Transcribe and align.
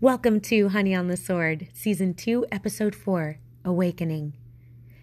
Welcome 0.00 0.38
to 0.42 0.68
Honey 0.68 0.94
on 0.94 1.08
the 1.08 1.16
Sword, 1.16 1.66
Season 1.74 2.14
2, 2.14 2.46
Episode 2.52 2.94
4 2.94 3.36
Awakening. 3.64 4.34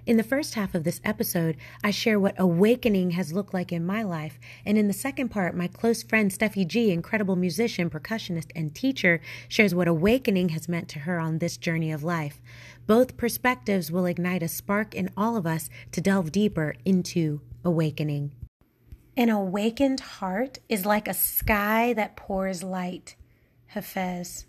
In 0.05 0.15
the 0.15 0.23
first 0.23 0.53
half 0.53 0.73
of 0.73 0.85
this 0.85 1.01
episode, 1.03 1.57
I 1.83 1.91
share 1.91 2.17
what 2.17 2.39
awakening 2.39 3.11
has 3.11 3.33
looked 3.33 3.53
like 3.53 3.73
in 3.73 3.85
my 3.85 4.03
life. 4.03 4.39
And 4.65 4.77
in 4.77 4.87
the 4.87 4.93
second 4.93 5.31
part, 5.31 5.53
my 5.53 5.67
close 5.67 6.01
friend 6.01 6.31
Steffi 6.31 6.65
G, 6.65 6.91
incredible 6.91 7.35
musician, 7.35 7.89
percussionist, 7.89 8.51
and 8.55 8.73
teacher, 8.73 9.19
shares 9.49 9.75
what 9.75 9.89
awakening 9.89 10.49
has 10.49 10.69
meant 10.69 10.87
to 10.89 10.99
her 10.99 11.19
on 11.19 11.39
this 11.39 11.57
journey 11.57 11.91
of 11.91 12.05
life. 12.05 12.41
Both 12.87 13.17
perspectives 13.17 13.91
will 13.91 14.05
ignite 14.05 14.43
a 14.43 14.47
spark 14.47 14.95
in 14.95 15.09
all 15.17 15.35
of 15.35 15.45
us 15.45 15.69
to 15.91 15.99
delve 15.99 16.31
deeper 16.31 16.73
into 16.85 17.41
awakening. 17.65 18.31
An 19.17 19.29
awakened 19.29 19.99
heart 19.99 20.59
is 20.69 20.85
like 20.85 21.09
a 21.09 21.13
sky 21.13 21.91
that 21.91 22.15
pours 22.15 22.63
light. 22.63 23.17
Hafez. 23.73 24.45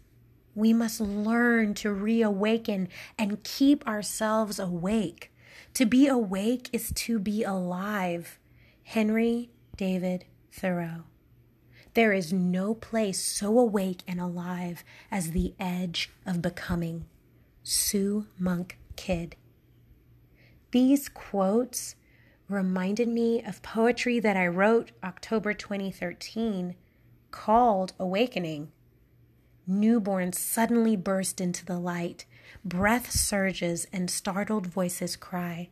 We 0.57 0.73
must 0.73 1.03
learn 1.03 1.75
to 1.75 1.93
reawaken 1.93 2.89
and 3.19 3.45
keep 3.45 3.87
ourselves 3.87 4.59
awake. 4.59 5.31
To 5.75 5.85
be 5.85 6.09
awake 6.09 6.71
is 6.73 6.91
to 6.95 7.19
be 7.19 7.45
alive. 7.45 8.39
Henry 8.83 9.51
David 9.77 10.25
Thoreau. 10.51 11.05
There 11.93 12.15
is 12.15 12.33
no 12.33 12.75
place 12.75 13.23
so 13.23 13.59
awake 13.59 14.03
and 14.09 14.19
alive 14.19 14.83
as 15.11 15.33
the 15.33 15.55
edge 15.61 16.11
of 16.25 16.41
becoming. 16.41 17.05
Sue 17.63 18.27
Monk 18.39 18.79
Kidd. 18.97 19.37
These 20.71 21.11
quotes 21.11 21.97
reminded 22.49 23.09
me 23.09 23.43
of 23.43 23.63
poetry 23.63 24.21
that 24.21 24.37
I 24.39 24.47
wrote 24.47 24.93
October 25.05 25.53
2013 25.53 26.77
called 27.31 27.93
Awakening. 27.99 28.73
Newborns 29.69 30.37
suddenly 30.37 30.97
burst 30.97 31.41
into 31.41 31.65
the 31.65 31.79
light. 31.79 32.25
Breath 32.65 33.11
surges 33.11 33.87
and 33.93 34.11
startled 34.11 34.67
voices 34.67 35.17
cry. 35.17 35.71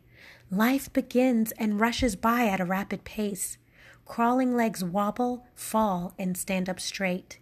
Life 0.51 0.91
begins 0.91 1.53
and 1.53 1.79
rushes 1.79 2.15
by 2.15 2.47
at 2.47 2.59
a 2.59 2.65
rapid 2.65 3.05
pace. 3.05 3.57
Crawling 4.05 4.55
legs 4.55 4.83
wobble, 4.83 5.45
fall, 5.55 6.13
and 6.19 6.37
stand 6.37 6.69
up 6.69 6.79
straight. 6.79 7.39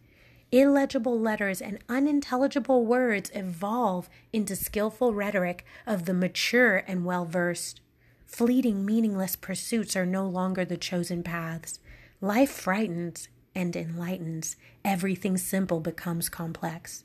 Illegible 0.51 1.19
letters 1.19 1.59
and 1.59 1.79
unintelligible 1.89 2.85
words 2.85 3.31
evolve 3.33 4.07
into 4.31 4.55
skillful 4.55 5.13
rhetoric 5.13 5.65
of 5.87 6.05
the 6.05 6.13
mature 6.13 6.83
and 6.87 7.03
well 7.03 7.25
versed. 7.25 7.81
Fleeting, 8.27 8.85
meaningless 8.85 9.35
pursuits 9.35 9.95
are 9.95 10.05
no 10.05 10.27
longer 10.27 10.63
the 10.63 10.77
chosen 10.77 11.23
paths. 11.23 11.79
Life 12.21 12.51
frightens 12.51 13.27
and 13.55 13.75
enlightens, 13.75 14.55
everything 14.83 15.37
simple 15.37 15.79
becomes 15.79 16.29
complex. 16.29 17.03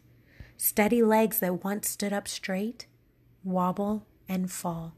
Steady 0.56 1.02
legs 1.02 1.40
that 1.40 1.62
once 1.64 1.88
stood 1.88 2.12
up 2.12 2.26
straight 2.26 2.86
wobble 3.44 4.06
and 4.28 4.50
fall. 4.50 4.94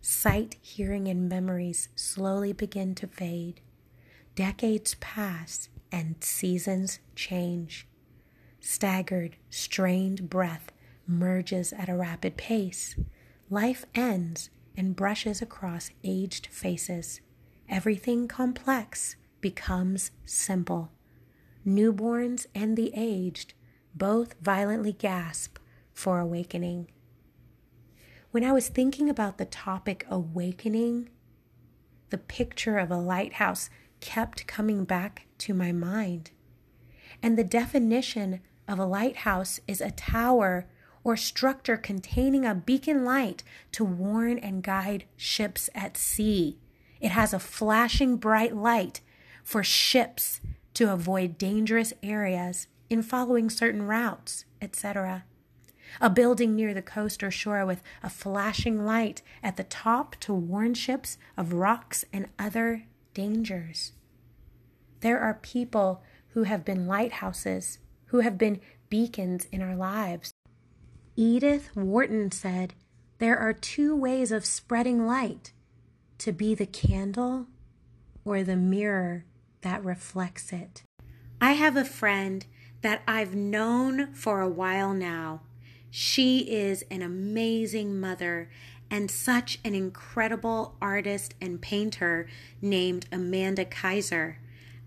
Sight, 0.00 0.56
hearing, 0.60 1.08
and 1.08 1.28
memories 1.28 1.88
slowly 1.94 2.52
begin 2.52 2.94
to 2.96 3.06
fade. 3.06 3.60
Decades 4.34 4.94
pass 5.00 5.68
and 5.90 6.16
seasons 6.20 6.98
change. 7.14 7.86
Staggered, 8.60 9.36
strained 9.50 10.28
breath 10.28 10.72
merges 11.06 11.72
at 11.72 11.88
a 11.88 11.96
rapid 11.96 12.36
pace. 12.36 12.96
Life 13.48 13.84
ends 13.94 14.50
and 14.76 14.96
brushes 14.96 15.40
across 15.40 15.90
aged 16.02 16.46
faces. 16.48 17.20
Everything 17.68 18.28
complex 18.28 19.16
becomes 19.46 20.10
simple. 20.24 20.90
Newborns 21.64 22.46
and 22.52 22.76
the 22.76 22.90
aged 22.96 23.54
both 23.94 24.34
violently 24.40 24.92
gasp 24.92 25.58
for 25.94 26.18
awakening. 26.18 26.90
When 28.32 28.42
I 28.42 28.50
was 28.50 28.68
thinking 28.68 29.08
about 29.08 29.38
the 29.38 29.44
topic 29.44 30.04
awakening, 30.10 31.10
the 32.10 32.18
picture 32.18 32.76
of 32.76 32.90
a 32.90 32.96
lighthouse 32.96 33.70
kept 34.00 34.48
coming 34.48 34.84
back 34.84 35.28
to 35.38 35.54
my 35.54 35.70
mind. 35.70 36.32
And 37.22 37.38
the 37.38 37.44
definition 37.44 38.40
of 38.66 38.80
a 38.80 38.84
lighthouse 38.84 39.60
is 39.68 39.80
a 39.80 39.92
tower 39.92 40.66
or 41.04 41.16
structure 41.16 41.76
containing 41.76 42.44
a 42.44 42.52
beacon 42.52 43.04
light 43.04 43.44
to 43.70 43.84
warn 43.84 44.40
and 44.40 44.64
guide 44.64 45.04
ships 45.16 45.70
at 45.72 45.96
sea. 45.96 46.58
It 47.00 47.12
has 47.12 47.32
a 47.32 47.38
flashing 47.38 48.16
bright 48.16 48.56
light 48.56 49.02
for 49.46 49.62
ships 49.62 50.40
to 50.74 50.92
avoid 50.92 51.38
dangerous 51.38 51.92
areas 52.02 52.66
in 52.90 53.00
following 53.00 53.48
certain 53.48 53.80
routes, 53.84 54.44
etc. 54.60 55.24
A 56.00 56.10
building 56.10 56.56
near 56.56 56.74
the 56.74 56.82
coast 56.82 57.22
or 57.22 57.30
shore 57.30 57.64
with 57.64 57.80
a 58.02 58.10
flashing 58.10 58.84
light 58.84 59.22
at 59.44 59.56
the 59.56 59.62
top 59.62 60.16
to 60.16 60.34
warn 60.34 60.74
ships 60.74 61.16
of 61.36 61.52
rocks 61.52 62.04
and 62.12 62.26
other 62.40 62.86
dangers. 63.14 63.92
There 64.98 65.20
are 65.20 65.34
people 65.34 66.02
who 66.30 66.42
have 66.42 66.64
been 66.64 66.88
lighthouses, 66.88 67.78
who 68.06 68.20
have 68.20 68.36
been 68.36 68.60
beacons 68.90 69.46
in 69.52 69.62
our 69.62 69.76
lives. 69.76 70.32
Edith 71.14 71.70
Wharton 71.76 72.32
said, 72.32 72.74
There 73.18 73.38
are 73.38 73.52
two 73.52 73.94
ways 73.94 74.32
of 74.32 74.44
spreading 74.44 75.06
light 75.06 75.52
to 76.18 76.32
be 76.32 76.56
the 76.56 76.66
candle 76.66 77.46
or 78.24 78.42
the 78.42 78.56
mirror 78.56 79.24
that 79.62 79.84
reflects 79.84 80.52
it. 80.52 80.82
I 81.40 81.52
have 81.52 81.76
a 81.76 81.84
friend 81.84 82.46
that 82.82 83.02
I've 83.06 83.34
known 83.34 84.12
for 84.14 84.40
a 84.40 84.48
while 84.48 84.94
now. 84.94 85.42
She 85.90 86.40
is 86.50 86.84
an 86.90 87.02
amazing 87.02 87.98
mother 87.98 88.48
and 88.90 89.10
such 89.10 89.58
an 89.64 89.74
incredible 89.74 90.76
artist 90.80 91.34
and 91.40 91.60
painter 91.60 92.28
named 92.62 93.06
Amanda 93.10 93.64
Kaiser. 93.64 94.38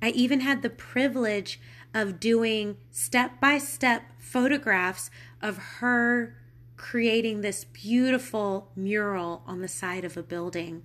I 0.01 0.09
even 0.11 0.41
had 0.41 0.61
the 0.61 0.69
privilege 0.69 1.59
of 1.93 2.19
doing 2.19 2.77
step 2.91 3.41
by 3.41 3.57
step 3.57 4.03
photographs 4.17 5.09
of 5.41 5.57
her 5.79 6.35
creating 6.77 7.41
this 7.41 7.65
beautiful 7.65 8.71
mural 8.75 9.43
on 9.45 9.59
the 9.61 9.67
side 9.67 10.05
of 10.05 10.15
a 10.15 10.23
building. 10.23 10.83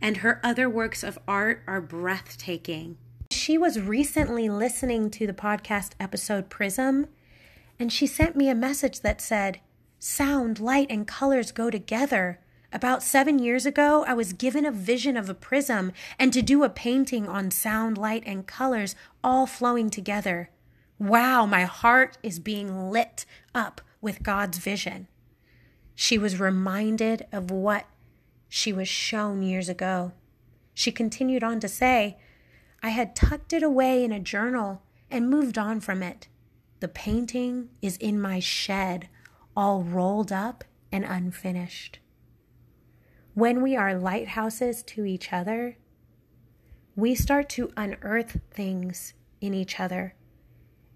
And 0.00 0.18
her 0.18 0.40
other 0.42 0.68
works 0.68 1.02
of 1.02 1.18
art 1.28 1.62
are 1.66 1.80
breathtaking 1.80 2.96
she 3.44 3.58
was 3.58 3.78
recently 3.78 4.48
listening 4.48 5.10
to 5.10 5.26
the 5.26 5.34
podcast 5.34 5.90
episode 6.00 6.48
Prism, 6.48 7.08
and 7.78 7.92
she 7.92 8.06
sent 8.06 8.34
me 8.34 8.48
a 8.48 8.54
message 8.54 9.00
that 9.00 9.20
said, 9.20 9.60
Sound, 9.98 10.60
light, 10.60 10.86
and 10.88 11.06
colors 11.06 11.52
go 11.52 11.68
together. 11.68 12.40
About 12.72 13.02
seven 13.02 13.38
years 13.38 13.66
ago, 13.66 14.02
I 14.08 14.14
was 14.14 14.32
given 14.32 14.64
a 14.64 14.72
vision 14.72 15.14
of 15.14 15.28
a 15.28 15.34
prism 15.34 15.92
and 16.18 16.32
to 16.32 16.40
do 16.40 16.64
a 16.64 16.70
painting 16.70 17.28
on 17.28 17.50
sound, 17.50 17.98
light, 17.98 18.22
and 18.24 18.46
colors 18.46 18.96
all 19.22 19.46
flowing 19.46 19.90
together. 19.90 20.48
Wow, 20.98 21.44
my 21.44 21.64
heart 21.64 22.16
is 22.22 22.38
being 22.38 22.88
lit 22.88 23.26
up 23.54 23.82
with 24.00 24.22
God's 24.22 24.56
vision. 24.56 25.06
She 25.94 26.16
was 26.16 26.40
reminded 26.40 27.26
of 27.30 27.50
what 27.50 27.84
she 28.48 28.72
was 28.72 28.88
shown 28.88 29.42
years 29.42 29.68
ago. 29.68 30.12
She 30.72 30.90
continued 30.90 31.44
on 31.44 31.60
to 31.60 31.68
say, 31.68 32.16
I 32.84 32.90
had 32.90 33.16
tucked 33.16 33.54
it 33.54 33.62
away 33.62 34.04
in 34.04 34.12
a 34.12 34.20
journal 34.20 34.82
and 35.10 35.30
moved 35.30 35.56
on 35.56 35.80
from 35.80 36.02
it. 36.02 36.28
The 36.80 36.88
painting 36.88 37.70
is 37.80 37.96
in 37.96 38.20
my 38.20 38.40
shed, 38.40 39.08
all 39.56 39.82
rolled 39.82 40.30
up 40.30 40.64
and 40.92 41.02
unfinished. 41.02 41.98
When 43.32 43.62
we 43.62 43.74
are 43.74 43.94
lighthouses 43.94 44.82
to 44.82 45.06
each 45.06 45.32
other, 45.32 45.78
we 46.94 47.14
start 47.14 47.48
to 47.50 47.72
unearth 47.74 48.42
things 48.50 49.14
in 49.40 49.54
each 49.54 49.80
other 49.80 50.14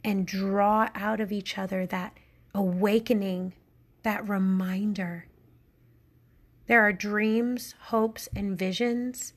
and 0.04 0.26
draw 0.26 0.90
out 0.94 1.20
of 1.20 1.32
each 1.32 1.56
other 1.56 1.86
that 1.86 2.18
awakening, 2.54 3.54
that 4.02 4.28
reminder. 4.28 5.26
There 6.66 6.82
are 6.82 6.92
dreams, 6.92 7.74
hopes, 7.84 8.28
and 8.36 8.58
visions 8.58 9.32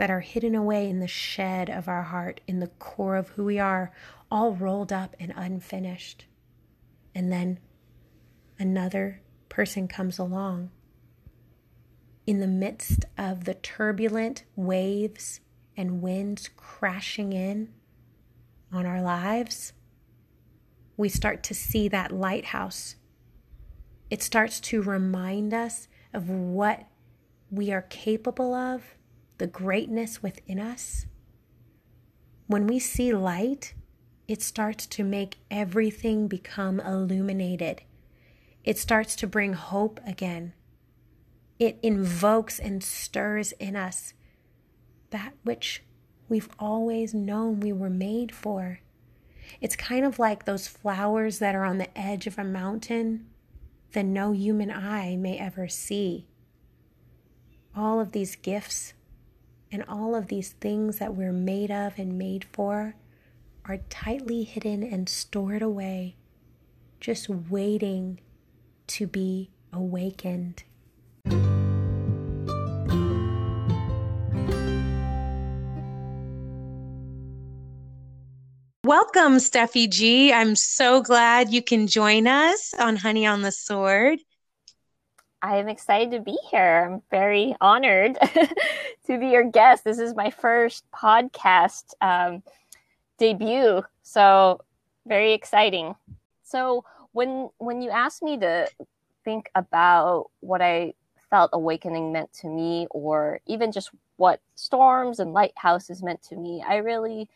that 0.00 0.10
are 0.10 0.20
hidden 0.20 0.54
away 0.54 0.88
in 0.88 0.98
the 0.98 1.06
shed 1.06 1.68
of 1.68 1.86
our 1.86 2.04
heart, 2.04 2.40
in 2.46 2.58
the 2.58 2.68
core 2.78 3.16
of 3.16 3.28
who 3.28 3.44
we 3.44 3.58
are, 3.58 3.92
all 4.30 4.54
rolled 4.54 4.90
up 4.90 5.14
and 5.20 5.30
unfinished. 5.36 6.24
And 7.14 7.30
then 7.30 7.58
another 8.58 9.20
person 9.50 9.88
comes 9.88 10.18
along. 10.18 10.70
In 12.26 12.40
the 12.40 12.46
midst 12.46 13.04
of 13.18 13.44
the 13.44 13.52
turbulent 13.52 14.44
waves 14.56 15.40
and 15.76 16.00
winds 16.00 16.48
crashing 16.56 17.34
in 17.34 17.68
on 18.72 18.86
our 18.86 19.02
lives, 19.02 19.74
we 20.96 21.10
start 21.10 21.42
to 21.42 21.52
see 21.52 21.88
that 21.88 22.10
lighthouse. 22.10 22.94
It 24.08 24.22
starts 24.22 24.60
to 24.60 24.80
remind 24.80 25.52
us 25.52 25.88
of 26.14 26.30
what 26.30 26.86
we 27.50 27.70
are 27.70 27.82
capable 27.82 28.54
of 28.54 28.94
the 29.40 29.46
greatness 29.46 30.22
within 30.22 30.60
us, 30.60 31.06
when 32.46 32.66
we 32.66 32.78
see 32.78 33.12
light 33.12 33.72
it 34.28 34.42
starts 34.42 34.86
to 34.86 35.02
make 35.02 35.38
everything 35.50 36.28
become 36.28 36.78
illuminated. 36.78 37.82
It 38.62 38.78
starts 38.78 39.16
to 39.16 39.26
bring 39.26 39.54
hope 39.54 39.98
again. 40.06 40.52
It 41.58 41.80
invokes 41.82 42.60
and 42.60 42.80
stirs 42.84 43.50
in 43.52 43.74
us 43.74 44.14
that 45.10 45.32
which 45.42 45.82
we've 46.28 46.48
always 46.60 47.12
known 47.12 47.58
we 47.58 47.72
were 47.72 47.90
made 47.90 48.32
for. 48.32 48.78
It's 49.60 49.74
kind 49.74 50.04
of 50.04 50.20
like 50.20 50.44
those 50.44 50.68
flowers 50.68 51.40
that 51.40 51.56
are 51.56 51.64
on 51.64 51.78
the 51.78 51.98
edge 51.98 52.28
of 52.28 52.38
a 52.38 52.44
mountain 52.44 53.26
that 53.94 54.04
no 54.04 54.30
human 54.30 54.70
eye 54.70 55.16
may 55.16 55.38
ever 55.38 55.66
see. 55.66 56.28
All 57.74 57.98
of 57.98 58.12
these 58.12 58.36
gifts 58.36 58.92
and 59.72 59.84
all 59.88 60.14
of 60.14 60.26
these 60.26 60.50
things 60.50 60.98
that 60.98 61.14
we're 61.14 61.32
made 61.32 61.70
of 61.70 61.98
and 61.98 62.18
made 62.18 62.44
for 62.52 62.94
are 63.64 63.78
tightly 63.88 64.42
hidden 64.42 64.82
and 64.82 65.08
stored 65.08 65.62
away, 65.62 66.16
just 66.98 67.28
waiting 67.28 68.20
to 68.88 69.06
be 69.06 69.50
awakened. 69.72 70.64
Welcome, 78.82 79.36
Steffi 79.36 79.88
G. 79.88 80.32
I'm 80.32 80.56
so 80.56 81.00
glad 81.00 81.52
you 81.52 81.62
can 81.62 81.86
join 81.86 82.26
us 82.26 82.74
on 82.76 82.96
Honey 82.96 83.24
on 83.24 83.42
the 83.42 83.52
Sword. 83.52 84.18
I 85.42 85.56
am 85.56 85.68
excited 85.68 86.10
to 86.10 86.20
be 86.20 86.36
here. 86.50 86.86
I'm 86.86 87.02
very 87.10 87.56
honored 87.60 88.18
to 89.06 89.18
be 89.18 89.28
your 89.28 89.44
guest. 89.44 89.84
This 89.84 89.98
is 89.98 90.14
my 90.14 90.30
first 90.30 90.84
podcast 90.92 91.94
um, 92.02 92.42
debut, 93.18 93.82
so 94.02 94.60
very 95.06 95.32
exciting. 95.32 95.94
So 96.42 96.84
when 97.12 97.48
when 97.58 97.80
you 97.80 97.90
asked 97.90 98.22
me 98.22 98.38
to 98.38 98.68
think 99.24 99.50
about 99.54 100.30
what 100.40 100.60
I 100.60 100.92
felt 101.30 101.50
awakening 101.54 102.12
meant 102.12 102.32
to 102.34 102.46
me, 102.46 102.86
or 102.90 103.40
even 103.46 103.72
just 103.72 103.90
what 104.16 104.40
storms 104.56 105.20
and 105.20 105.32
lighthouses 105.32 106.02
meant 106.02 106.22
to 106.24 106.36
me, 106.36 106.62
I 106.66 106.76
really 106.76 107.30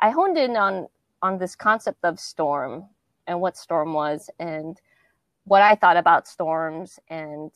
I 0.00 0.10
honed 0.10 0.38
in 0.38 0.56
on 0.56 0.88
on 1.20 1.38
this 1.38 1.54
concept 1.54 2.04
of 2.04 2.18
storm 2.18 2.86
and 3.26 3.40
what 3.40 3.58
storm 3.58 3.92
was 3.92 4.30
and 4.38 4.80
what 5.44 5.62
I 5.62 5.74
thought 5.74 5.96
about 5.96 6.28
storms 6.28 6.98
and 7.08 7.50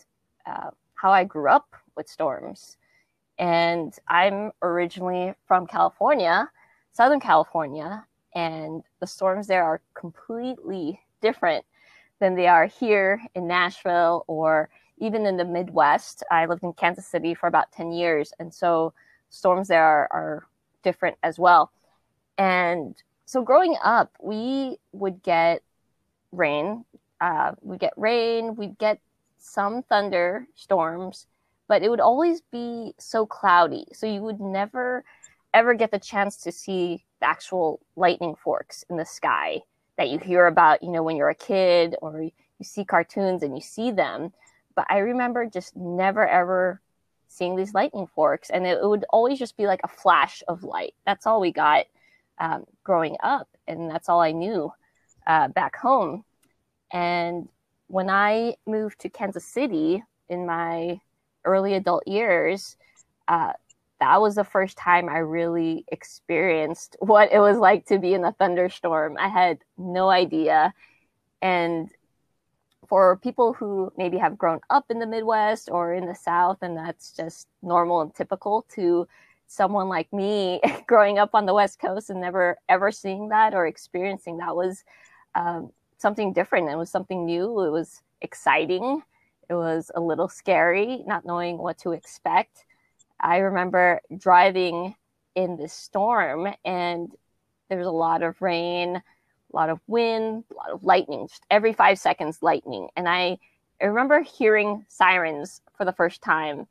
uh, 0.47 0.71
how 0.95 1.11
I 1.13 1.25
grew 1.25 1.49
up 1.49 1.75
with 1.97 2.09
storms. 2.09 2.77
And 3.39 3.95
I'm 4.09 4.53
originally 4.63 5.35
from 5.47 5.67
California, 5.67 6.51
Southern 6.93 7.21
California, 7.21 8.05
and 8.35 8.83
the 9.01 9.07
storms 9.07 9.47
there 9.47 9.65
are 9.65 9.81
completely 9.95 11.01
different 11.21 11.65
than 12.21 12.35
they 12.35 12.49
are 12.49 12.67
here 12.67 13.23
in 13.35 13.47
Nashville 13.47 14.25
or 14.27 14.69
even 14.99 15.25
in 15.27 15.37
the 15.37 15.45
Midwest. 15.45 16.25
I 16.31 16.47
lived 16.47 16.65
in 16.65 16.73
Kansas 16.73 17.07
City 17.07 17.35
for 17.35 17.47
about 17.47 17.71
10 17.73 17.93
years, 17.93 18.33
and 18.39 18.53
so 18.53 18.93
storms 19.31 19.69
there 19.69 19.85
are, 19.85 20.09
are 20.11 20.47
different 20.83 21.17
as 21.23 21.39
well. 21.39 21.71
And 22.37 23.01
so 23.25 23.43
growing 23.43 23.77
up, 23.83 24.13
we 24.23 24.79
would 24.93 25.23
get 25.23 25.63
rain. 26.33 26.85
Uh, 27.21 27.53
we'd 27.63 27.81
get 27.81 27.93
rain. 27.97 28.55
We'd 28.57 28.79
get 28.79 29.01
some 29.39 29.83
thunder 29.83 30.47
storms, 30.55 31.27
but 31.69 31.83
it 31.83 31.89
would 31.89 32.01
always 32.01 32.41
be 32.41 32.95
so 32.99 33.27
cloudy. 33.27 33.87
So 33.93 34.07
you 34.07 34.23
would 34.23 34.41
never 34.41 35.05
ever 35.55 35.75
get 35.75 35.91
the 35.91 35.99
chance 35.99 36.37
to 36.37 36.53
see 36.53 37.05
the 37.21 37.27
actual 37.27 37.81
lightning 37.97 38.35
forks 38.35 38.85
in 38.91 38.97
the 38.97 39.05
sky 39.05 39.61
that 39.97 40.11
you 40.11 40.19
hear 40.19 40.47
about, 40.47 40.83
you 40.83 40.91
know, 40.91 41.03
when 41.03 41.17
you're 41.17 41.31
a 41.31 41.35
kid 41.35 41.97
or 42.03 42.21
you 42.23 42.33
see 42.63 42.85
cartoons 42.85 43.43
and 43.43 43.55
you 43.57 43.63
see 43.63 43.91
them. 43.91 44.33
But 44.75 44.87
I 44.91 44.99
remember 44.99 45.47
just 45.47 45.75
never 45.75 46.27
ever 46.27 46.81
seeing 47.29 47.57
these 47.57 47.75
lightning 47.75 48.07
forks, 48.07 48.51
and 48.51 48.67
it, 48.67 48.79
it 48.83 48.87
would 48.87 49.05
always 49.11 49.39
just 49.39 49.57
be 49.57 49.67
like 49.67 49.81
a 49.85 49.89
flash 49.89 50.43
of 50.49 50.65
light. 50.65 50.95
That's 51.07 51.27
all 51.27 51.41
we 51.41 51.53
got 51.53 51.87
um, 52.39 52.65
growing 52.85 53.17
up, 53.23 53.49
and 53.67 53.91
that's 53.91 54.09
all 54.09 54.21
I 54.21 54.33
knew 54.33 54.73
uh, 55.27 55.49
back 55.49 55.77
home. 55.77 56.25
And 56.93 57.49
when 57.89 58.11
I 58.11 58.57
moved 58.67 59.01
to 59.01 59.09
Kansas 59.09 59.45
City 59.45 60.03
in 60.29 60.47
my 60.47 61.01
early 61.45 61.75
adult 61.75 62.07
years, 62.07 62.77
uh, 63.27 63.53
that 64.01 64.21
was 64.21 64.37
the 64.37 64.45
first 64.45 64.77
time 64.77 65.09
I 65.09 65.19
really 65.19 65.85
experienced 65.89 66.97
what 67.01 67.33
it 67.33 67.41
was 67.41 67.59
like 67.59 67.87
to 67.87 67.99
be 67.99 68.15
in 68.15 68.25
a 68.25 68.33
thunderstorm. 68.33 69.17
I 69.19 69.29
had 69.29 69.59
no 69.77 70.11
idea. 70.11 70.73
And 71.43 71.91
for 72.89 73.17
people 73.17 73.53
who 73.53 73.93
maybe 73.97 74.17
have 74.19 74.39
grown 74.39 74.61
up 74.71 74.87
in 74.91 74.99
the 74.99 75.07
Midwest 75.07 75.69
or 75.71 75.93
in 75.93 76.07
the 76.07 76.15
South, 76.15 76.59
and 76.63 76.77
that's 76.77 77.13
just 77.13 77.47
normal 77.63 78.01
and 78.01 78.15
typical 78.15 78.65
to 78.75 79.07
someone 79.47 79.89
like 79.89 80.13
me 80.13 80.61
growing 80.87 81.19
up 81.19 81.31
on 81.35 81.47
the 81.47 81.55
West 81.55 81.79
Coast 81.81 82.11
and 82.11 82.21
never 82.21 82.57
ever 82.69 82.91
seeing 82.91 83.29
that 83.29 83.55
or 83.55 83.67
experiencing 83.67 84.39
that 84.39 84.57
was 84.57 84.85
um, 85.35 85.71
something 85.99 86.33
different. 86.33 86.71
It 86.71 86.77
was 86.77 86.91
something 86.91 87.25
new. 87.27 87.63
It 87.65 87.71
was 87.71 88.03
exciting. 88.21 89.03
It 89.49 89.55
was 89.55 89.91
a 89.95 90.01
little 90.01 90.29
scary, 90.29 91.03
not 91.07 91.25
knowing 91.25 91.59
what 91.59 91.79
to 91.79 91.93
expect. 91.93 92.65
I 93.21 93.39
remember 93.39 94.01
driving 94.17 94.95
in 95.35 95.57
this 95.57 95.73
storm 95.73 96.49
and 96.65 97.11
there 97.69 97.79
was 97.79 97.87
a 97.87 97.91
lot 97.93 98.23
of 98.23 98.41
rain, 98.41 98.97
a 98.97 99.57
lot 99.57 99.71
of 99.71 99.81
wind, 99.87 100.45
a 100.51 100.55
lot 100.55 100.71
of 100.71 100.85
lightning, 100.85 101.27
just 101.29 101.45
every 101.51 101.73
five 101.73 101.99
seconds, 101.99 102.43
lightning. 102.43 102.89
And 102.97 103.09
I, 103.09 103.39
I 103.81 103.87
remember 103.87 104.23
hearing 104.23 104.85
sirens 104.89 105.61
for 105.77 105.85
the 105.85 105.93
first 105.93 106.23
time. 106.23 106.67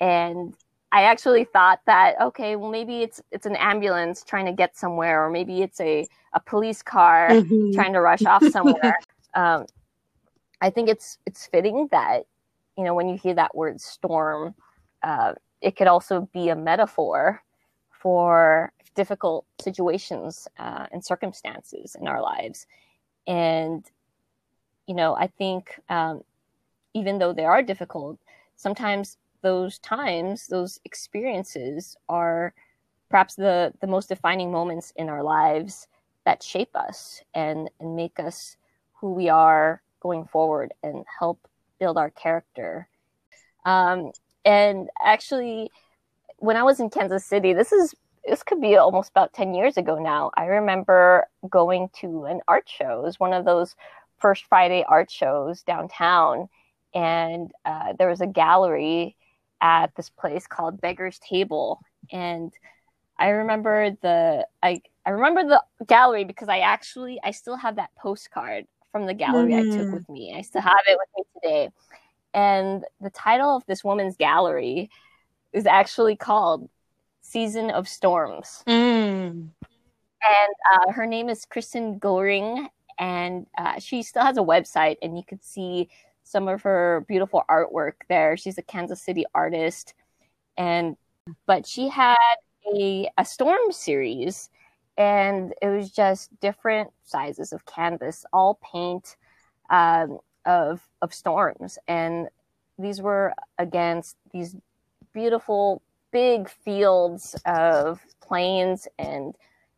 And 0.00 0.54
I 0.92 1.02
actually 1.02 1.44
thought 1.44 1.80
that 1.86 2.20
okay, 2.20 2.56
well 2.56 2.70
maybe 2.70 3.02
it's 3.02 3.22
it's 3.30 3.46
an 3.46 3.56
ambulance 3.56 4.24
trying 4.24 4.46
to 4.46 4.52
get 4.52 4.76
somewhere, 4.76 5.24
or 5.24 5.30
maybe 5.30 5.62
it's 5.62 5.80
a 5.80 6.06
a 6.32 6.40
police 6.40 6.82
car 6.82 7.28
mm-hmm. 7.30 7.72
trying 7.72 7.92
to 7.92 8.00
rush 8.00 8.24
off 8.24 8.44
somewhere. 8.48 8.98
um, 9.34 9.66
I 10.60 10.70
think 10.70 10.88
it's 10.88 11.18
it's 11.26 11.46
fitting 11.46 11.88
that 11.92 12.26
you 12.76 12.84
know 12.84 12.94
when 12.94 13.08
you 13.08 13.16
hear 13.16 13.34
that 13.34 13.54
word 13.54 13.80
storm, 13.80 14.54
uh, 15.02 15.34
it 15.60 15.76
could 15.76 15.86
also 15.86 16.28
be 16.32 16.48
a 16.48 16.56
metaphor 16.56 17.42
for 17.90 18.72
difficult 18.96 19.44
situations 19.60 20.48
uh, 20.58 20.86
and 20.90 21.04
circumstances 21.04 21.96
in 22.00 22.08
our 22.08 22.20
lives, 22.20 22.66
and 23.28 23.84
you 24.88 24.94
know 24.94 25.14
I 25.14 25.28
think 25.28 25.78
um, 25.88 26.24
even 26.94 27.18
though 27.18 27.32
they 27.32 27.44
are 27.44 27.62
difficult, 27.62 28.18
sometimes 28.56 29.18
those 29.42 29.78
times, 29.78 30.46
those 30.46 30.80
experiences 30.84 31.96
are 32.08 32.54
perhaps 33.08 33.34
the, 33.34 33.72
the 33.80 33.86
most 33.86 34.08
defining 34.08 34.52
moments 34.52 34.92
in 34.96 35.08
our 35.08 35.22
lives 35.22 35.88
that 36.24 36.42
shape 36.42 36.74
us 36.76 37.22
and, 37.34 37.70
and 37.80 37.96
make 37.96 38.20
us 38.20 38.56
who 39.00 39.12
we 39.12 39.28
are 39.28 39.82
going 40.00 40.24
forward 40.26 40.72
and 40.82 41.04
help 41.18 41.48
build 41.78 41.96
our 41.96 42.10
character. 42.10 42.88
Um, 43.64 44.12
and 44.44 44.88
actually, 45.02 45.70
when 46.38 46.56
I 46.56 46.62
was 46.62 46.80
in 46.80 46.90
Kansas 46.90 47.24
City, 47.24 47.52
this 47.52 47.72
is 47.72 47.94
this 48.26 48.42
could 48.42 48.60
be 48.60 48.76
almost 48.76 49.10
about 49.10 49.32
10 49.32 49.54
years 49.54 49.76
ago 49.76 49.98
now. 49.98 50.30
I 50.36 50.44
remember 50.44 51.26
going 51.48 51.88
to 52.00 52.24
an 52.26 52.40
art 52.46 52.68
show. 52.68 53.00
It 53.00 53.04
was 53.04 53.18
one 53.18 53.32
of 53.32 53.46
those 53.46 53.74
first 54.18 54.44
Friday 54.44 54.84
art 54.86 55.10
shows 55.10 55.62
downtown. 55.62 56.48
And 56.94 57.50
uh, 57.64 57.94
there 57.98 58.08
was 58.08 58.20
a 58.20 58.26
gallery 58.26 59.16
at 59.60 59.94
this 59.96 60.08
place 60.08 60.46
called 60.46 60.80
Beggar's 60.80 61.18
Table, 61.18 61.80
and 62.10 62.52
I 63.18 63.28
remember 63.28 63.90
the 64.02 64.46
I 64.62 64.82
I 65.04 65.10
remember 65.10 65.44
the 65.44 65.84
gallery 65.86 66.24
because 66.24 66.48
I 66.48 66.60
actually 66.60 67.20
I 67.22 67.30
still 67.32 67.56
have 67.56 67.76
that 67.76 67.90
postcard 67.96 68.66
from 68.92 69.06
the 69.06 69.14
gallery 69.14 69.52
mm. 69.52 69.58
I 69.58 69.76
took 69.76 69.88
mm. 69.88 69.92
with 69.92 70.08
me. 70.08 70.34
I 70.36 70.42
still 70.42 70.62
have 70.62 70.72
it 70.86 70.98
with 70.98 71.08
me 71.16 71.40
today. 71.40 71.70
And 72.32 72.84
the 73.00 73.10
title 73.10 73.56
of 73.56 73.66
this 73.66 73.84
woman's 73.84 74.16
gallery 74.16 74.90
is 75.52 75.66
actually 75.66 76.16
called 76.16 76.68
Season 77.20 77.70
of 77.70 77.88
Storms. 77.88 78.62
Mm. 78.66 79.48
And 80.22 80.54
uh, 80.74 80.92
her 80.92 81.06
name 81.06 81.28
is 81.28 81.44
Kristen 81.44 81.98
Goring, 81.98 82.68
and 82.98 83.46
uh, 83.56 83.78
she 83.78 84.02
still 84.02 84.22
has 84.22 84.36
a 84.36 84.42
website, 84.42 84.96
and 85.02 85.16
you 85.16 85.24
could 85.26 85.42
see 85.42 85.88
some 86.30 86.46
of 86.46 86.62
her 86.62 87.04
beautiful 87.08 87.44
artwork 87.50 87.94
there. 88.08 88.36
She's 88.36 88.56
a 88.56 88.62
Kansas 88.62 89.02
City 89.02 89.24
artist, 89.34 89.94
and 90.56 90.96
but 91.46 91.66
she 91.66 91.88
had 91.88 92.36
a 92.72 93.10
a 93.18 93.24
storm 93.24 93.72
series, 93.72 94.48
and 94.96 95.52
it 95.60 95.66
was 95.66 95.90
just 95.90 96.30
different 96.40 96.90
sizes 97.02 97.52
of 97.52 97.66
canvas, 97.66 98.24
all 98.32 98.60
paint 98.72 99.16
um, 99.70 100.18
of 100.46 100.80
of 101.02 101.12
storms, 101.12 101.78
and 101.88 102.28
these 102.78 103.02
were 103.02 103.34
against 103.58 104.16
these 104.32 104.54
beautiful 105.12 105.82
big 106.12 106.48
fields 106.48 107.34
of 107.44 108.00
plains 108.20 108.86
and 109.00 109.34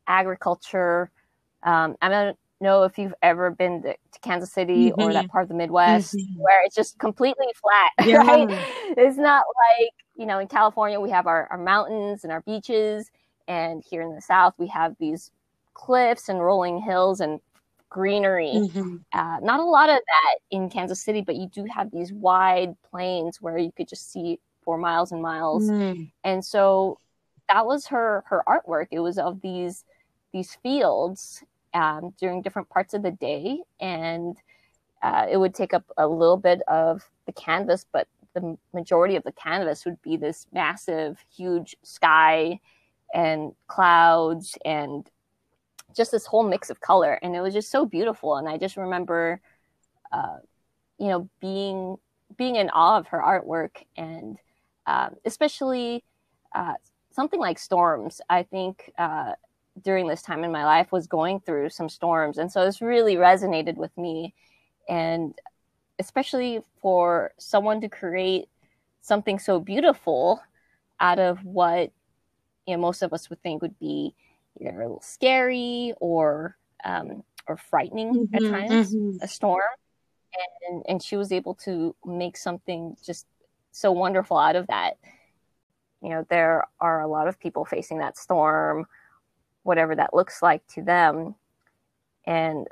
agriculture. 0.06 1.10
Um, 1.62 1.96
I 2.02 2.10
don't 2.10 2.38
know 2.62 2.84
if 2.84 2.98
you've 2.98 3.14
ever 3.22 3.50
been 3.50 3.82
to, 3.82 3.92
to 3.92 4.20
Kansas 4.20 4.52
City 4.52 4.90
mm-hmm. 4.90 5.00
or 5.00 5.12
that 5.12 5.28
part 5.28 5.42
of 5.42 5.48
the 5.48 5.54
Midwest 5.54 6.14
mm-hmm. 6.14 6.40
where 6.40 6.64
it's 6.64 6.74
just 6.74 6.98
completely 6.98 7.46
flat, 7.60 7.90
yeah. 8.08 8.18
right? 8.18 8.48
It's 8.96 9.18
not 9.18 9.44
like, 9.70 9.92
you 10.16 10.26
know, 10.26 10.38
in 10.38 10.48
California, 10.48 11.00
we 11.00 11.10
have 11.10 11.26
our, 11.26 11.46
our 11.50 11.58
mountains 11.58 12.24
and 12.24 12.32
our 12.32 12.40
beaches. 12.42 13.10
And 13.48 13.82
here 13.88 14.02
in 14.02 14.14
the 14.14 14.20
South, 14.20 14.54
we 14.58 14.68
have 14.68 14.94
these 14.98 15.30
cliffs 15.74 16.28
and 16.28 16.40
rolling 16.40 16.80
hills 16.80 17.20
and 17.20 17.40
greenery. 17.90 18.52
Mm-hmm. 18.54 18.96
Uh, 19.12 19.38
not 19.40 19.60
a 19.60 19.64
lot 19.64 19.90
of 19.90 19.96
that 19.96 20.38
in 20.50 20.70
Kansas 20.70 21.00
City, 21.00 21.20
but 21.20 21.36
you 21.36 21.48
do 21.48 21.66
have 21.66 21.90
these 21.90 22.12
wide 22.12 22.74
plains 22.90 23.40
where 23.40 23.58
you 23.58 23.72
could 23.72 23.88
just 23.88 24.10
see 24.10 24.38
for 24.64 24.78
miles 24.78 25.12
and 25.12 25.20
miles. 25.20 25.68
Mm. 25.68 26.10
And 26.24 26.44
so 26.44 26.98
that 27.48 27.66
was 27.66 27.86
her 27.88 28.24
her 28.28 28.42
artwork. 28.46 28.86
It 28.90 29.00
was 29.00 29.18
of 29.18 29.40
these 29.42 29.84
these 30.32 30.56
fields 30.62 31.44
um, 31.74 32.14
during 32.18 32.42
different 32.42 32.68
parts 32.68 32.94
of 32.94 33.02
the 33.02 33.10
day, 33.10 33.60
and 33.80 34.36
uh, 35.02 35.26
it 35.30 35.36
would 35.36 35.54
take 35.54 35.74
up 35.74 35.84
a 35.96 36.06
little 36.06 36.36
bit 36.36 36.62
of 36.68 37.08
the 37.26 37.32
canvas, 37.32 37.86
but 37.92 38.06
the 38.34 38.56
majority 38.72 39.16
of 39.16 39.24
the 39.24 39.32
canvas 39.32 39.84
would 39.84 40.00
be 40.02 40.16
this 40.16 40.46
massive, 40.52 41.18
huge 41.34 41.76
sky 41.82 42.60
and 43.14 43.52
clouds 43.66 44.56
and 44.64 45.10
just 45.94 46.10
this 46.10 46.26
whole 46.26 46.48
mix 46.48 46.70
of 46.70 46.80
color 46.80 47.18
and 47.22 47.36
it 47.36 47.40
was 47.40 47.52
just 47.52 47.70
so 47.70 47.84
beautiful 47.84 48.36
and 48.36 48.48
i 48.48 48.56
just 48.56 48.76
remember 48.76 49.40
uh, 50.12 50.36
you 50.98 51.08
know 51.08 51.28
being 51.40 51.96
being 52.36 52.56
in 52.56 52.70
awe 52.70 52.98
of 52.98 53.06
her 53.08 53.20
artwork 53.20 53.84
and 53.96 54.38
uh, 54.86 55.10
especially 55.24 56.02
uh, 56.54 56.74
something 57.10 57.40
like 57.40 57.58
storms 57.58 58.20
i 58.30 58.42
think 58.42 58.90
uh, 58.98 59.32
during 59.80 60.06
this 60.06 60.22
time 60.22 60.44
in 60.44 60.52
my 60.52 60.64
life 60.64 60.92
was 60.92 61.06
going 61.06 61.40
through 61.40 61.70
some 61.70 61.88
storms 61.88 62.38
and 62.38 62.52
so 62.52 62.64
this 62.64 62.82
really 62.82 63.16
resonated 63.16 63.76
with 63.76 63.96
me 63.96 64.34
and 64.88 65.34
especially 65.98 66.60
for 66.80 67.32
someone 67.38 67.80
to 67.80 67.88
create 67.88 68.48
something 69.00 69.38
so 69.38 69.58
beautiful 69.58 70.42
out 71.00 71.18
of 71.18 71.42
what 71.44 71.90
you 72.66 72.74
know 72.74 72.80
most 72.80 73.02
of 73.02 73.12
us 73.12 73.30
would 73.30 73.42
think 73.42 73.62
would 73.62 73.78
be 73.78 74.14
either 74.60 74.70
a 74.70 74.84
little 74.84 75.00
scary 75.00 75.94
or 76.00 76.56
um, 76.84 77.22
or 77.46 77.56
frightening 77.56 78.26
mm-hmm, 78.28 78.34
at 78.34 78.50
times, 78.50 78.94
mm-hmm. 78.94 79.22
a 79.22 79.28
storm. 79.28 79.62
And 80.68 80.82
and 80.88 81.02
she 81.02 81.16
was 81.16 81.32
able 81.32 81.54
to 81.56 81.94
make 82.06 82.36
something 82.36 82.96
just 83.04 83.26
so 83.70 83.92
wonderful 83.92 84.38
out 84.38 84.56
of 84.56 84.66
that. 84.68 84.98
You 86.02 86.10
know, 86.10 86.26
there 86.30 86.64
are 86.80 87.02
a 87.02 87.06
lot 87.06 87.28
of 87.28 87.38
people 87.38 87.64
facing 87.64 87.98
that 87.98 88.16
storm, 88.16 88.86
whatever 89.62 89.94
that 89.94 90.14
looks 90.14 90.42
like 90.42 90.66
to 90.68 90.82
them. 90.82 91.34
And 92.24 92.68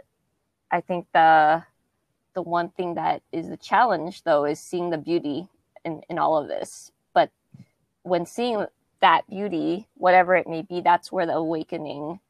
I 0.70 0.80
think 0.80 1.06
the 1.12 1.64
the 2.35 2.42
one 2.42 2.68
thing 2.70 2.94
that 2.94 3.23
is 3.32 3.49
the 3.49 3.56
challenge 3.56 4.23
though 4.23 4.44
is 4.44 4.61
seeing 4.61 4.90
the 4.90 4.99
beauty 4.99 5.49
in, 5.85 6.02
in 6.09 6.18
all 6.18 6.38
of 6.38 6.49
this. 6.49 6.92
But 7.12 7.30
when 8.02 8.25
seeing 8.25 8.66
that 9.00 9.28
beauty, 9.28 9.88
whatever 9.94 10.37
it 10.37 10.49
may 10.49 10.62
be, 10.62 10.80
that's 10.80 11.11
where 11.11 11.26
the 11.26 11.35
awakening 11.35 12.20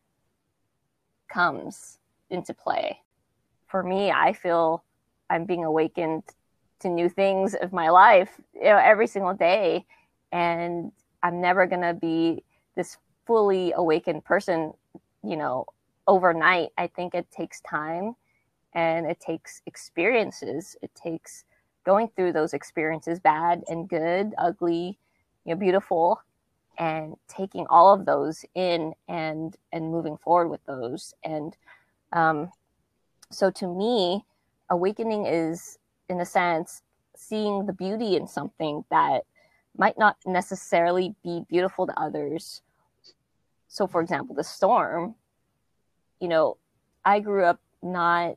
comes 1.29 1.99
into 2.31 2.55
play. 2.55 3.01
For 3.67 3.83
me, 3.83 4.11
I 4.11 4.33
feel 4.33 4.85
I'm 5.29 5.45
being 5.45 5.65
awakened 5.65 6.23
to 6.81 6.89
new 6.89 7.09
things 7.09 7.55
of 7.55 7.73
my 7.73 7.91
life 7.91 8.41
you 8.55 8.65
know, 8.65 8.79
every 8.79 9.07
single 9.07 9.35
day. 9.35 9.85
And 10.33 10.93
I'm 11.23 11.41
never 11.41 11.67
to 11.83 11.95
be 11.95 12.43
this 12.77 12.97
fully 13.31 13.73
awakened 13.77 14.25
person, 14.25 14.73
you 15.23 15.37
know, 15.37 15.65
overnight. 16.09 16.71
I 16.77 16.89
think 16.89 17.15
it 17.15 17.31
takes 17.31 17.61
time 17.61 18.17
and 18.75 19.07
it 19.07 19.21
takes 19.21 19.63
experiences. 19.67 20.77
It 20.83 20.91
takes 20.97 21.45
going 21.87 22.09
through 22.17 22.33
those 22.33 22.55
experiences, 22.55 23.21
bad 23.21 23.63
and 23.69 23.89
good, 23.89 24.35
ugly, 24.37 24.99
you 25.45 25.55
know, 25.55 25.61
beautiful, 25.61 26.21
and 26.77 27.15
taking 27.29 27.69
all 27.71 27.95
of 27.95 28.05
those 28.05 28.45
in 28.57 28.95
and 29.07 29.57
and 29.73 29.93
moving 29.93 30.17
forward 30.17 30.49
with 30.49 30.65
those 30.67 31.15
and 31.23 31.57
um, 32.13 32.51
so 33.31 33.49
to 33.49 33.69
me 33.69 34.25
awakening 34.71 35.27
is 35.27 35.79
in 36.09 36.21
a 36.21 36.27
sense 36.27 36.83
seeing 37.15 37.65
the 37.67 37.73
beauty 37.73 38.17
in 38.17 38.27
something 38.27 38.85
that 38.91 39.23
might 39.77 39.97
not 39.97 40.17
necessarily 40.27 41.15
be 41.23 41.45
beautiful 41.49 41.87
to 41.87 42.01
others 42.01 42.63
so 43.71 43.87
for 43.87 44.03
example 44.03 44.35
the 44.35 44.45
storm 44.45 45.15
you 46.21 46.29
know 46.29 46.59
i 47.07 47.19
grew 47.19 47.45
up 47.45 47.59
not 47.83 48.37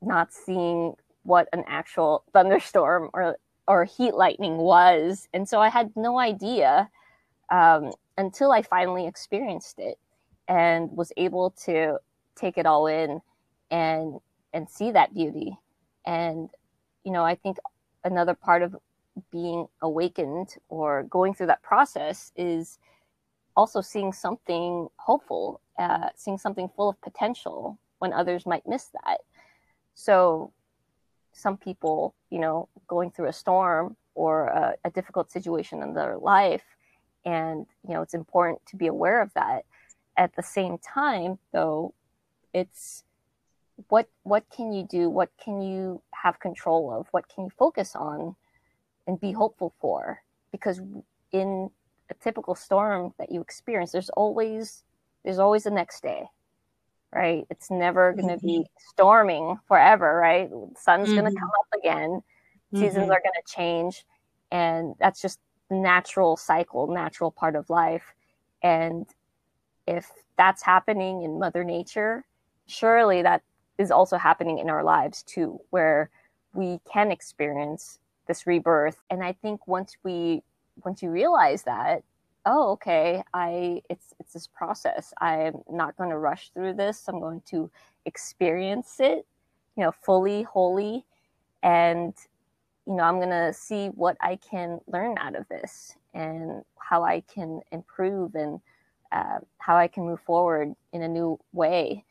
not 0.00 0.32
seeing 0.32 0.94
what 1.22 1.48
an 1.52 1.62
actual 1.68 2.24
thunderstorm 2.32 3.08
or 3.12 3.36
or 3.68 3.84
heat 3.84 4.14
lightning 4.14 4.56
was 4.56 5.28
and 5.32 5.48
so 5.48 5.60
i 5.60 5.68
had 5.68 5.92
no 5.94 6.18
idea 6.18 6.90
um, 7.52 7.92
until 8.16 8.50
I 8.50 8.62
finally 8.62 9.06
experienced 9.06 9.78
it 9.78 9.98
and 10.48 10.90
was 10.90 11.12
able 11.16 11.50
to 11.64 11.98
take 12.34 12.58
it 12.58 12.66
all 12.66 12.86
in 12.86 13.20
and 13.70 14.18
and 14.54 14.68
see 14.68 14.90
that 14.90 15.14
beauty. 15.14 15.56
And 16.06 16.48
you 17.04 17.12
know, 17.12 17.24
I 17.24 17.34
think 17.34 17.58
another 18.04 18.34
part 18.34 18.62
of 18.62 18.76
being 19.30 19.66
awakened 19.82 20.56
or 20.68 21.04
going 21.04 21.34
through 21.34 21.48
that 21.48 21.62
process 21.62 22.32
is 22.36 22.78
also 23.56 23.80
seeing 23.80 24.12
something 24.12 24.88
hopeful, 24.96 25.60
uh, 25.78 26.08
seeing 26.16 26.38
something 26.38 26.70
full 26.76 26.88
of 26.88 27.00
potential 27.00 27.78
when 27.98 28.12
others 28.12 28.46
might 28.46 28.66
miss 28.66 28.90
that. 29.04 29.18
So, 29.94 30.52
some 31.32 31.56
people, 31.56 32.14
you 32.30 32.38
know, 32.38 32.68
going 32.88 33.10
through 33.10 33.28
a 33.28 33.32
storm 33.32 33.96
or 34.14 34.46
a, 34.46 34.74
a 34.84 34.90
difficult 34.90 35.30
situation 35.30 35.82
in 35.82 35.94
their 35.94 36.18
life 36.18 36.62
and 37.24 37.66
you 37.86 37.94
know 37.94 38.02
it's 38.02 38.14
important 38.14 38.64
to 38.66 38.76
be 38.76 38.86
aware 38.86 39.20
of 39.20 39.32
that. 39.34 39.64
At 40.16 40.34
the 40.36 40.42
same 40.42 40.78
time 40.78 41.38
though 41.52 41.94
it's 42.52 43.04
what 43.88 44.08
what 44.22 44.44
can 44.54 44.72
you 44.72 44.84
do? 44.84 45.08
What 45.08 45.30
can 45.42 45.60
you 45.62 46.02
have 46.12 46.40
control 46.40 46.92
of? 46.92 47.06
What 47.10 47.28
can 47.28 47.44
you 47.44 47.50
focus 47.50 47.96
on 47.96 48.36
and 49.06 49.20
be 49.20 49.32
hopeful 49.32 49.72
for? 49.80 50.22
Because 50.50 50.80
in 51.32 51.70
a 52.12 52.24
typical 52.24 52.54
storm 52.54 53.12
that 53.18 53.32
you 53.32 53.40
experience 53.40 53.92
there's 53.92 54.10
always 54.10 54.84
there's 55.24 55.38
always 55.38 55.64
the 55.64 55.70
next 55.70 56.02
day 56.02 56.24
right 57.12 57.46
it's 57.50 57.70
never 57.70 58.12
going 58.12 58.28
to 58.28 58.36
mm-hmm. 58.36 58.62
be 58.62 58.66
storming 58.90 59.58
forever 59.66 60.16
right 60.16 60.50
the 60.50 60.68
sun's 60.78 61.08
mm-hmm. 61.08 61.18
going 61.18 61.32
to 61.32 61.38
come 61.38 61.50
up 61.60 61.78
again 61.78 62.22
seasons 62.74 63.04
mm-hmm. 63.04 63.12
are 63.12 63.22
going 63.22 63.38
to 63.44 63.54
change 63.54 64.04
and 64.50 64.94
that's 64.98 65.20
just 65.20 65.40
natural 65.72 66.36
cycle, 66.36 66.86
natural 66.86 67.30
part 67.30 67.56
of 67.56 67.70
life. 67.70 68.14
And 68.62 69.06
if 69.86 70.08
that's 70.36 70.62
happening 70.62 71.22
in 71.22 71.38
Mother 71.38 71.64
Nature, 71.64 72.24
surely 72.66 73.22
that 73.22 73.42
is 73.78 73.90
also 73.90 74.18
happening 74.18 74.58
in 74.58 74.70
our 74.70 74.84
lives 74.84 75.22
too, 75.22 75.60
where 75.70 76.10
we 76.54 76.80
can 76.90 77.10
experience 77.10 77.98
this 78.28 78.46
rebirth. 78.46 79.02
And 79.10 79.24
I 79.24 79.32
think 79.32 79.66
once 79.66 79.96
we 80.04 80.42
once 80.84 81.02
you 81.02 81.10
realize 81.10 81.62
that, 81.64 82.02
oh, 82.46 82.72
okay, 82.72 83.22
I 83.34 83.82
it's 83.88 84.14
it's 84.18 84.32
this 84.32 84.46
process. 84.46 85.12
I'm 85.20 85.62
not 85.70 85.96
going 85.96 86.10
to 86.10 86.18
rush 86.18 86.50
through 86.50 86.74
this. 86.74 87.04
I'm 87.08 87.20
going 87.20 87.42
to 87.46 87.70
experience 88.06 88.96
it, 88.98 89.26
you 89.76 89.84
know, 89.84 89.92
fully, 89.92 90.42
wholly, 90.42 91.04
and 91.62 92.14
you 92.86 92.94
know, 92.94 93.04
I'm 93.04 93.18
going 93.18 93.30
to 93.30 93.52
see 93.52 93.88
what 93.88 94.16
I 94.20 94.36
can 94.36 94.80
learn 94.86 95.16
out 95.18 95.36
of 95.36 95.48
this 95.48 95.94
and 96.14 96.62
how 96.78 97.04
I 97.04 97.20
can 97.32 97.60
improve 97.70 98.34
and 98.34 98.60
uh, 99.12 99.38
how 99.58 99.76
I 99.76 99.88
can 99.88 100.04
move 100.04 100.20
forward 100.20 100.74
in 100.92 101.02
a 101.02 101.08
new 101.08 101.38
way. 101.52 102.00